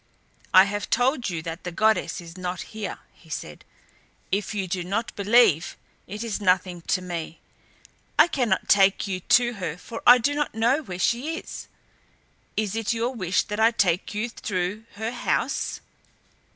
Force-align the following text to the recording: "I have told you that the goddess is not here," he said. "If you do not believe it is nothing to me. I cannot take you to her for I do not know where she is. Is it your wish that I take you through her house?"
"I 0.51 0.63
have 0.63 0.89
told 0.89 1.29
you 1.29 1.43
that 1.43 1.63
the 1.63 1.71
goddess 1.71 2.21
is 2.21 2.35
not 2.35 2.61
here," 2.73 2.97
he 3.13 3.29
said. 3.29 3.63
"If 4.31 4.51
you 4.55 4.67
do 4.67 4.83
not 4.83 5.15
believe 5.15 5.77
it 6.07 6.23
is 6.23 6.41
nothing 6.41 6.81
to 6.87 7.03
me. 7.03 7.39
I 8.17 8.27
cannot 8.27 8.67
take 8.67 9.05
you 9.05 9.19
to 9.19 9.53
her 9.61 9.77
for 9.77 10.01
I 10.07 10.17
do 10.17 10.33
not 10.33 10.55
know 10.55 10.81
where 10.81 10.97
she 10.97 11.35
is. 11.37 11.67
Is 12.57 12.75
it 12.75 12.93
your 12.93 13.13
wish 13.13 13.43
that 13.43 13.59
I 13.59 13.69
take 13.69 14.15
you 14.15 14.27
through 14.29 14.85
her 14.95 15.11
house?" 15.11 15.81